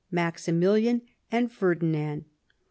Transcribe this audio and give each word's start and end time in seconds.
Maximilian, 0.09 1.03
and 1.31 1.51
Ferdinand. 1.51 2.25